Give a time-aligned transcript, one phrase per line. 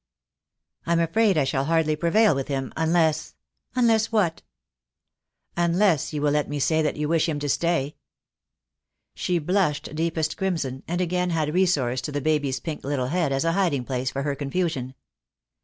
[0.87, 3.35] "I'm afraid I shall hardly prevail with him, un less"
[3.75, 4.41] "Unless what?"
[5.55, 7.97] "Unless you will let me say that you wish him to stay."
[9.13, 13.45] She blushed deepest crimson, and again had resource to the baby's pink little head as
[13.45, 14.95] a hiding place for her confusion.